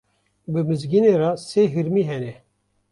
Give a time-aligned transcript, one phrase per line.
[0.51, 2.33] Bi Mizgînê re sê hirmî hene.